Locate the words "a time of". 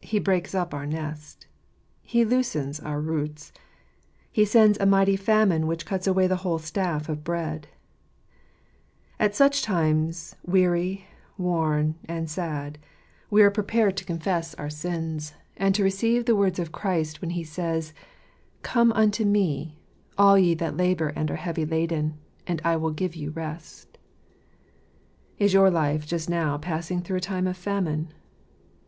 27.16-27.56